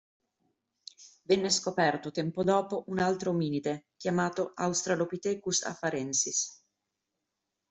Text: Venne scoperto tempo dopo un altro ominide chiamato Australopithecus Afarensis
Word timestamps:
Venne 1.21 1.51
scoperto 1.51 2.09
tempo 2.09 2.43
dopo 2.43 2.85
un 2.87 2.97
altro 2.97 3.29
ominide 3.29 3.89
chiamato 3.97 4.51
Australopithecus 4.55 5.61
Afarensis 5.61 6.63